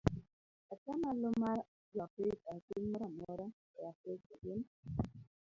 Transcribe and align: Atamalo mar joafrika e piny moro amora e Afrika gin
Atamalo 0.73 1.29
mar 1.43 1.59
joafrika 1.93 2.49
e 2.57 2.59
piny 2.65 2.83
moro 2.91 3.05
amora 3.09 3.47
e 3.79 3.81
Afrika 3.93 4.31
gin 4.41 4.59